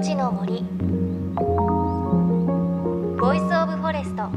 [0.00, 0.62] 命の森。
[3.20, 4.30] Voice of Forest。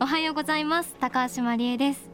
[0.00, 0.96] おはようございます。
[0.98, 2.10] 高橋真理恵です。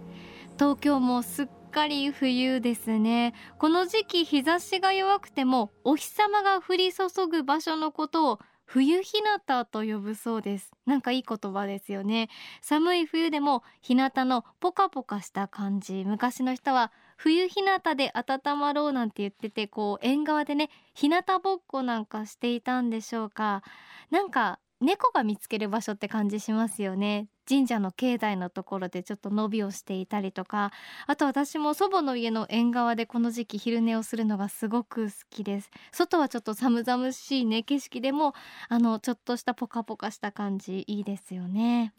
[0.59, 3.32] 東京もすっかり冬ですね。
[3.59, 10.70] この時期日差しが弱くてもお日様が降り注ぐ場所のことを冬日向と呼ぶそうです。
[10.84, 12.29] なんかいい言葉ですよね。
[12.60, 16.04] 寒い冬でも日向のポカポカした感じ。
[16.06, 23.62] 昔の人は冬日向で温まろうなんて言っててこう縁側でね日向ぼっこなんかしていたんでしょうか。
[24.10, 27.26] なんか猫が見つける場所って感じしますよね。
[27.48, 30.70] 神社の境内のところでちょっと伸びをしていたりとか。
[31.09, 35.70] あと私も祖母の家の縁側でこの時期昼寝をするのがすごく好きです。
[35.90, 38.34] 外はちょっと寒々しいね景色でも
[38.68, 41.92] あのちょっとしたポカポカした感じいいですよね。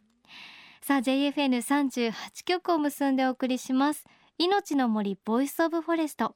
[0.81, 2.13] さあ JFN38
[2.45, 4.05] 局を結んでお送りします。
[4.41, 6.33] 命の森 Voice of Forest。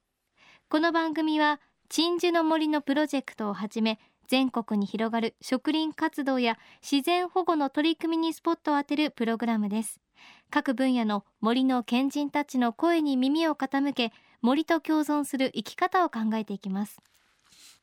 [0.68, 10.02] この番組は鎮守の森のプロジェクトをはじめ全国に広がる植林活動や自然保護の取り組みにスポットを当てるプログラムです。
[10.50, 17.00] 各分野の森の賢人たちの声に耳を傾け森と共存する生き方を考えていきます。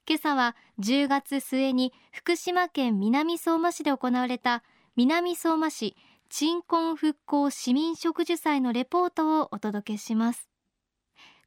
[0.06, 4.64] 今朝は10月末に福島県南相馬市で行われた
[4.96, 5.96] 南相馬市
[6.30, 10.48] 鎮魂復興市民植樹祭のレポートをお届けします。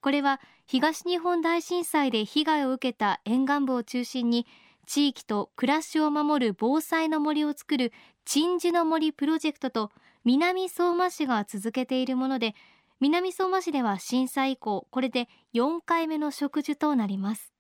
[0.02, 4.46] これは東日本大震災で被害を受けた沿岸部を中心に
[4.86, 7.94] 地域と暮らしを守る防災の森を作る
[8.26, 9.90] 鎮守の森プロジェクトと
[10.26, 12.54] 南相馬市が続けているもので
[13.00, 17.54] 南相馬市では震災以降これで4回目の植樹となります。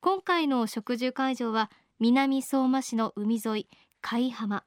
[0.00, 3.68] 今回の植樹会場は南相馬市の海沿い
[4.00, 4.64] 海浜。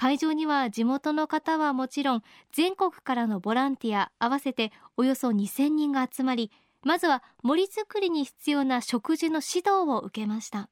[0.00, 6.50] 会場には地元の方はもちろん全国からのボランティア合わせておよそ2000人が集まり
[6.82, 10.70] まずは森づくりに必要な植樹の指導を受けました。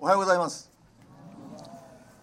[0.00, 0.72] おはようございます、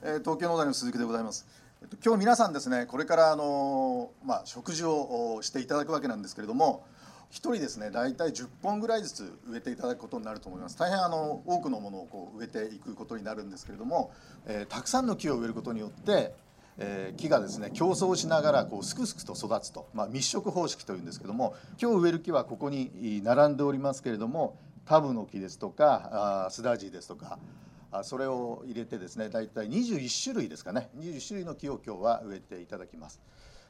[0.02, 1.48] えー、東京農大の鈴木でございます、
[1.82, 6.86] えっと、今日皆さんですねこれからあのまあ、植樹をしていただくわけなんですけれども
[7.32, 10.78] 1人ですね大体10本ぐらいずつ植えていただくことになると思います。
[10.78, 14.12] 大変あの多くのものをこう植えていくことになるんですけれども、
[14.46, 16.34] えー、たくさんの木を植えることによって
[16.80, 27.40] えー、木がですね競争しながらこうすくすくと育つと、まあ、密植方式というんですけども今日植える木はここに並んでおりますけれどもタブの木ですとかあスダジーですとか
[27.92, 30.90] あそれを入れてですね大体21種類ですかね。
[30.98, 33.22] 21種類の木を今日は植えていただきます。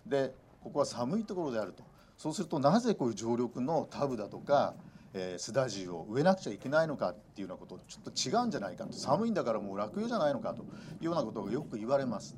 [0.06, 1.84] でここは寒いところであると。
[2.18, 4.74] そうするとなぜこういう常緑のタブだとか
[5.14, 10.66] えー、スダジを植えなくちゃいけないのかっていうようなことちょっと違うんじゃないかと寒いんだからもう落葉じゃないのかとい
[11.02, 12.36] うようなことがよく言われます。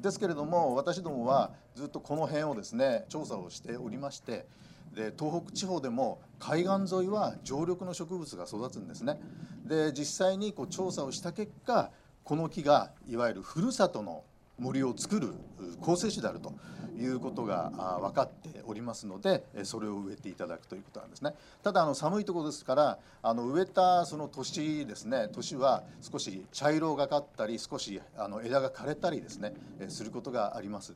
[0.00, 4.46] ですけれども私どもはずっとこの辺をですね調査をしておりまして
[4.94, 9.20] で東北地方でも海岸沿いは常緑の植物が育つんですね
[9.64, 11.90] で実際にこう調査をした結果
[12.22, 14.22] この木がいわゆるふるさとの
[14.58, 15.34] 森を作る
[15.80, 16.52] 構成種であると
[16.98, 29.54] いうことが分かっておりますのでそれを植えていただくということなんですねただあの寒いところですからあの植えたその年ですね年は少し茶色がかったり少しあの枝が枯れたりですね
[29.88, 30.94] することがあります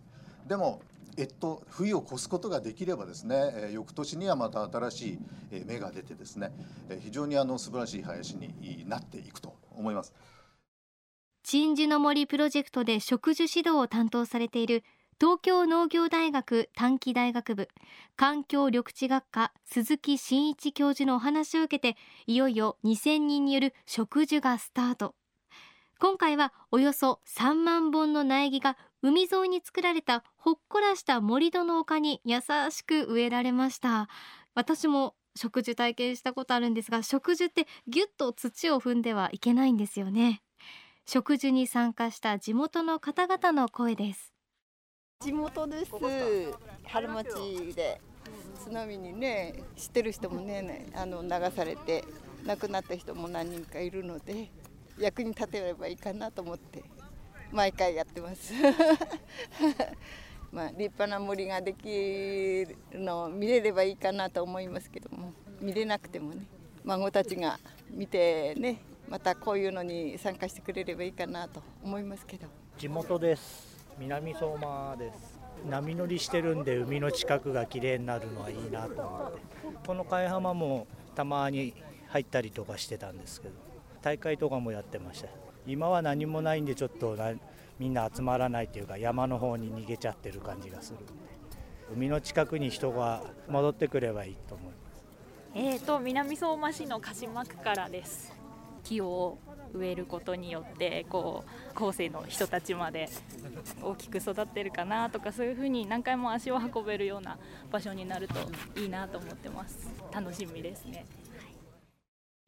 [0.48, 0.80] でも
[1.18, 5.18] えっと、冬を越すことができればですね翌年にはまた新しい
[5.66, 6.52] 芽が出てですね
[7.00, 10.14] 非常にあの素晴らしい林になっていくと思います。
[11.52, 14.84] 鎮守の森プロジェクトで植樹指導を担当されている
[15.20, 17.68] 東京農業大学短期大学部
[18.16, 25.14] 環境緑地学科鈴木真一教授のお話を受けていよいよ2000人による植樹がスタート。
[25.98, 32.38] 今回はおよそ3万本の苗木が海沿いに作られたほっこらした森戸の丘に優
[32.70, 34.08] しく植えられました。
[34.54, 40.40] 私も植樹体験したことあるんですが植樹ってぎゅっと土を踏んではいけないんですよね。
[41.04, 44.32] 植樹に参加した地元の方々の声です。
[45.20, 45.93] 地元です。
[46.84, 48.00] 春町で
[48.58, 52.04] 津波にね知ってる人もねあの流されて
[52.46, 54.50] 亡くなった人も何人かいるので
[54.99, 56.82] 役に立てればいいかなと思って
[57.50, 58.54] 毎回やってます。
[60.50, 66.46] まあ立派な森ができるのを見れればいいかなと思いますけども見れなくてもね
[66.84, 67.58] 孫たちが
[67.90, 72.46] 見てねまたこういうのに参加してくれればいいかなと思いますけど。
[72.78, 73.72] 地元です。
[73.99, 75.38] 南相馬です。
[75.69, 79.38] 波乗りしてるんで海の近くが綺麗になるのはいいなと思って。
[79.87, 81.75] この貝浜もたまに
[82.08, 83.54] 入ったりとかしてたんですけど。
[84.00, 85.28] 大会とかもやってました。
[85.66, 87.16] 今は何もないんでちょっと
[87.78, 91.12] みんな集まらないというか山の方に逃げちゃってる感じがするんで。
[91.94, 95.04] 海の近くに人が戻ってくればいいと思います。
[95.54, 98.32] えーと南相馬市の鹿島区からです
[98.84, 99.38] 木を
[99.75, 101.44] 植えることによってこ
[101.75, 103.08] う後世の人たちまで
[103.82, 107.38] 大きく育ってるかなとかそういうふうに何回も足を運べるような
[107.70, 108.34] 場所になると
[108.81, 109.88] いいなと思ってます。
[110.12, 111.06] 楽しみですね。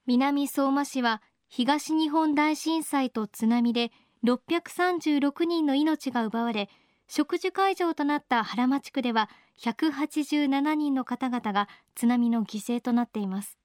[0.06, 3.90] 南相馬市は東日本大震災と津波で
[4.24, 6.68] 636人の命が奪われ
[7.08, 9.30] 植樹会場となった原町区では
[9.60, 13.58] 187人の方々が津波の犠牲となっています。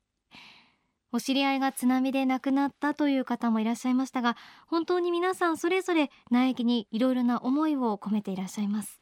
[1.11, 9.01] お知り合いが津波で亡くなったという方もいらっしゃいましたが本当に皆さんそれぞれ苗木にいろいろな思いを込めていらっしゃいます。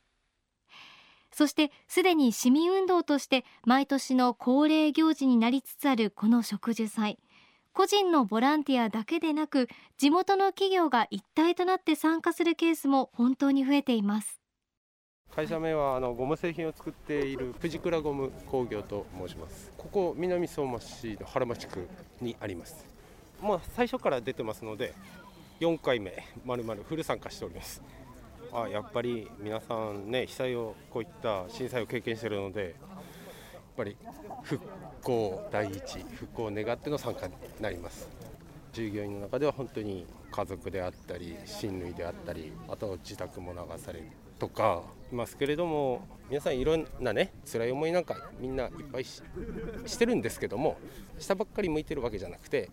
[1.32, 7.20] そしてすでに市民運動として毎年の恒例行事になりつつあるこの植樹祭。
[7.74, 9.68] 個人のボランティアだけでなく
[10.00, 14.42] 地元の企業が一体となって参加するケースも本当に増えています。
[15.36, 19.72] 会社名はあのゴム製品を作っている藤倉ゴム工業と申します。
[19.78, 21.88] ここ南相馬市の原町区
[22.22, 22.86] にあります。
[23.42, 24.94] まあ最初から出てますので
[25.60, 26.12] 4回目
[26.44, 27.82] まるまるフル参加しております。
[28.52, 32.72] あやっぱり皆さんね被災をこういった震災を経験しているのでやっ
[33.76, 33.96] ぱり
[34.42, 34.66] 復
[35.04, 38.08] 興第一復興を願っての参加になります。
[38.74, 44.06] 従業員の中では本当に家族であったり親類であったりあと自宅も流される
[44.40, 49.22] とかいますけれども皆さんいろんなね辛い思いなんかみんないっぱいし
[49.98, 50.78] てるんですけども
[51.20, 52.70] 下ばっかり向いてるわけじゃなくて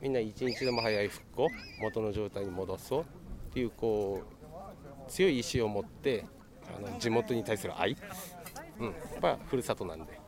[0.00, 1.48] みんな一日でも早い復興
[1.80, 3.04] 元の状態に戻そうっ
[3.54, 6.26] ていうこう強い意志を持って
[6.76, 7.96] あの地元に対する愛、
[8.78, 10.20] うん、やっぱふるさとなんで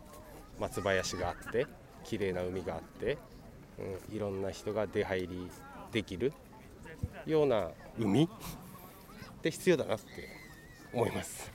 [0.60, 1.66] 松林があって
[2.04, 3.18] 綺麗な海があって、
[4.10, 5.50] うん、いろんな人が出入り
[5.90, 6.32] できる
[7.26, 8.28] ような海っ
[9.42, 10.04] て必要だなって
[10.94, 11.52] 思います。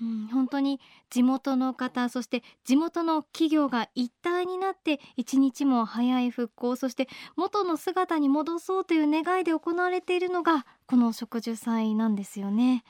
[0.00, 0.80] うん、本当に
[1.10, 12.82] 地元の方そして地元の企業が一体になって一日も早い復興そして元の姿に戻そうという願いで行われているのがこの植樹祭なんですよね。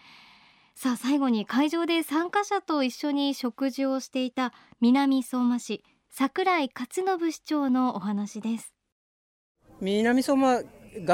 [0.74, 8.74] さあ最後に会場で参加者と一緒に食事をしていた南相馬市桜井勝信市長のお話です
[9.80, 10.62] 南相馬合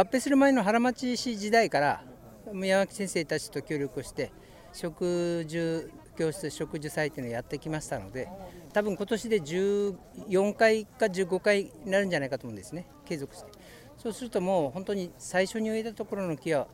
[0.05, 2.05] 併する前の原町市時代から
[2.53, 4.33] 宮脇先生たちと協力をして
[4.73, 8.29] 植樹教室植樹祭というのをやってきましたので
[8.73, 12.87] 多分今年で14回か15回になるんじゃないかと思うんですね。
[13.05, 13.51] 継続して。
[13.97, 16.69] そうするともう本当に最初に植えたところの木は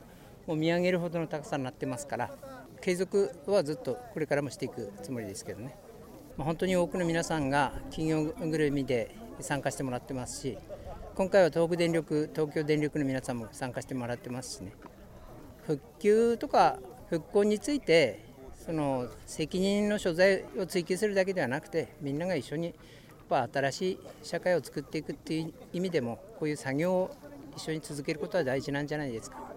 [0.47, 2.31] もう見上げるほどの高さになってますから
[2.83, 5.75] 継続はずっとこれからもしていくつもりですけどね、
[6.37, 10.59] ま、本当に多くの皆さんが企業ぐるみで参加してもらってますし
[11.15, 14.73] 今回は東北電力東京電力の皆さんも参加してもらってますしね。
[15.67, 16.79] 復旧とか
[17.09, 18.25] 復興について
[18.65, 22.75] その責任の所在を追求するだけではなくてみんなが一緒にやっ
[23.29, 27.11] ぱ新しい社会を作っていくっていう意味でもこういう作業を
[27.57, 29.55] 一緒に続けることは大事なんじゃないですか。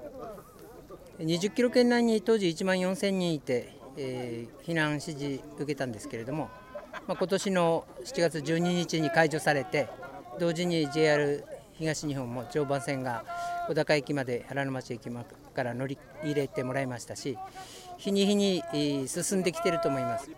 [1.19, 6.49] 20キロ圏内に当時1万4000人いて、えー、避難指示受けたんですけれども、
[7.07, 9.89] まあ、今年の7月12日に解除されて
[10.39, 11.43] 同時に JR
[11.73, 13.25] 東日本も常磐線が
[13.67, 15.09] 小高駅まで原沼町駅
[15.57, 17.35] から乗り入れてもらいましたし
[17.97, 20.29] 日に日に進んできていると思います、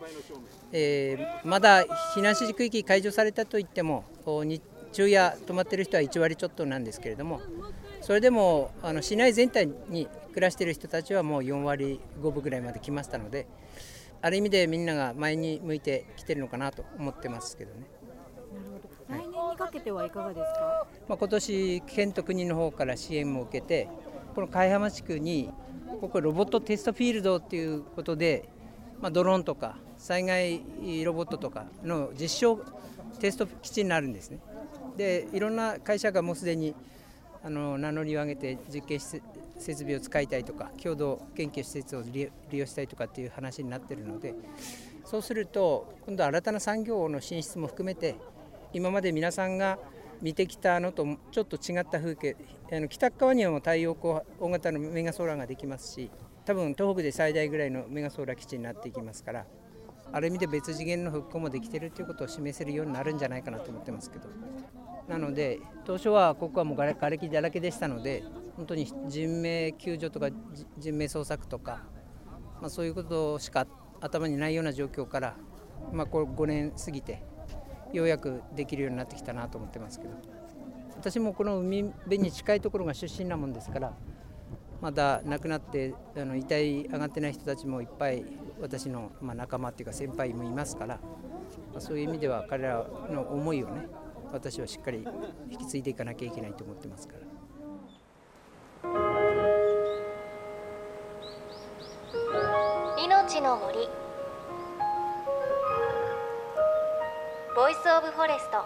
[0.72, 1.84] えー、まだ
[2.16, 7.42] 避難指示区域解除されたといっても日中夜泊まっている人は1割ちょっとなんですけれども
[8.02, 13.46] それでもあの市内全体に暮らしている人たちはもう4割5分ぐらいまで来ましたので
[14.22, 17.88] ある意味でみんなが前に向いてきてるのかなと思ってますけどね。
[19.10, 23.88] 来年にかけてはいかがですか、まあ、今年県と国の方から支援も受けて
[24.40, 25.50] この貝浜地区に
[26.00, 28.48] ここロボットテストフィールドっていうことで、
[29.02, 30.62] まあ、ドローンとか災害
[31.04, 32.62] ロボットとかの実証
[33.20, 34.40] テスト基地になるんですね。
[34.96, 36.74] でいろんな会社がもうすでに
[37.44, 39.22] あの名乗りを上げて実験設
[39.80, 44.36] 備を使いたいとか共同研究施設を利用したいとかっていう話になってるので
[45.04, 48.16] そうすると今度は新たな産業の進出も含めて
[48.72, 49.80] 今まで皆さんが
[50.22, 52.36] 見てきたのとちょっと違った風景
[52.72, 56.12] あの北側にはもう太陽光大型のメガソーラーができますし
[56.46, 59.46] 多分東北で最大ぐらいのメガソーラー基地になっていきますから
[60.12, 64.28] ある意味で別次元の復興もできてるということを示せるようになるんじゃないかなと思ってますけど。
[65.10, 68.24] なので当初はここはもうがれきだらけでしたので
[68.56, 70.30] 本当に人命救助とか
[70.78, 71.82] 人命捜索とか、
[72.62, 73.66] まあ、そういうことしか
[74.02, 75.36] 頭にないような状況から、
[75.92, 77.24] まあ、こ5年過ぎて
[77.94, 80.14] ようやくできるようになってきたなと思ってますけど
[80.96, 83.94] 私もこの海辺に近いところが出身なもんですから
[84.82, 88.24] まだ亡くなってあの遺体上がってない人たちもいっぱい
[88.62, 91.00] 私の、まあ、仲間っていうか先輩もいますから、
[91.74, 93.88] まあ、そういう意味では彼らの思いをね
[94.32, 95.06] 私はしっかり
[95.50, 97.40] 引き継いでいかなきゃいけないと思ってますから。
[103.04, 103.88] 命の森
[107.60, 108.64] Voice of Forest。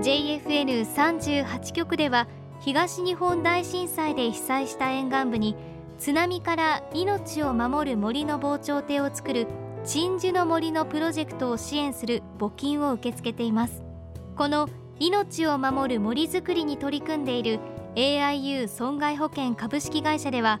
[0.00, 2.26] JFN38 局では
[2.60, 5.56] 東日本大震災で被災した沿岸部に
[5.98, 9.46] 津波から命を守る森の防潮堤を作る
[9.84, 13.82] 鎮守の森のプロジェクトを支援する募金を受け付けています。
[14.36, 14.70] この
[15.00, 17.60] 命を守る森づくりに取り組んでいる
[17.94, 20.60] AIU 損害保険株式会社では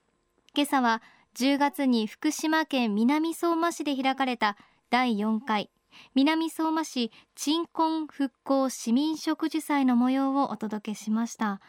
[0.53, 1.01] 今朝は
[1.37, 4.57] 10月に福島県南相馬市で開かれた
[4.89, 5.69] 第4回
[6.13, 11.61] 南相馬市鎮魂復興市民植樹祭の模様をお届けしました。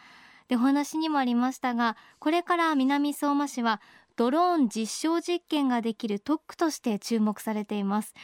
[0.49, 3.81] でお話にもありましたがこれから南相馬市は
[4.17, 8.15] ドローン実証実験ができる特区として注目されています。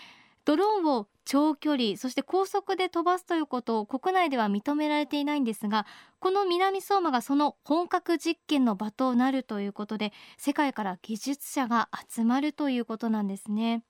[0.44, 5.84] ドローンを長距離そして高速で飛ばすということを国内では認められていないんですが
[6.20, 13.82] この南相馬がその本格実験の場となるということで世界から技術者が集まるということなんですね。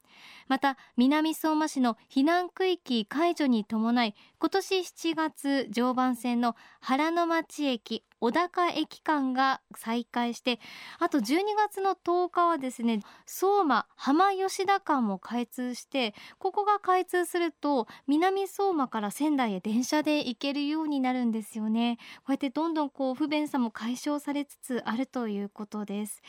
[0.48, 10.58] また南相馬市の避難区域解除に伴い今年7月常磐線の原の町駅小高駅間が再開して
[10.98, 11.22] あと12
[11.56, 21.98] 月の10日はですね相馬浜吉田間も開通してここが開通すると南相馬から仙台へ電車で行けるようになるんですよね。
[22.18, 26.22] こうやってどんどんこう不便さも解消されつつあるということです。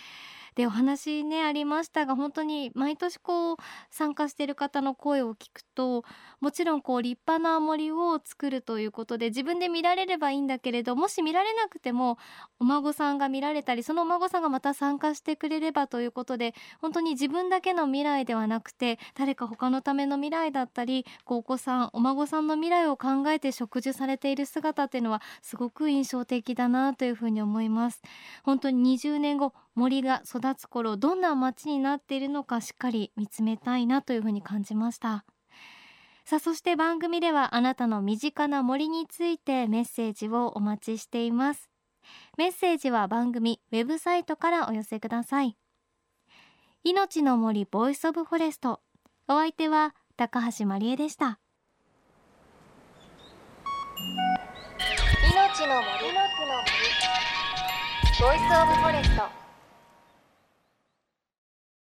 [0.56, 3.58] でお話ねありましたが本当に毎年こう
[3.89, 6.03] 参加している方の声を聞くと
[6.39, 12.18] もちろんこう立派な森を作るということで自分で見られればいいんだけれどもし見られなくても
[12.60, 28.01] お孫さんが見られたりそのお孫さんがまた参加してくれればということで本当に自分だけの未来ではなくて誰か他のための未来だったりこうお子さんお孫さんの未来を考えて植樹されている姿っていうのはすごく印象的だなというふうに思います。
[28.44, 35.24] 本当に20年後森が育つ頃どんな街になっているのかしっかり見つめたいなというふうに感じました。
[36.25, 41.69] さあそして番組ではあなたの身近な森についてメッセージをお待ちしています。
[42.38, 45.55] メッセージは番組ウェブサイトからお寄せください。
[46.83, 48.81] 命の森 Voice of Forest。
[49.29, 51.39] お相手は高橋真理恵でした。
[53.95, 56.67] 命の森の森。
[58.19, 59.38] Voice of Forest。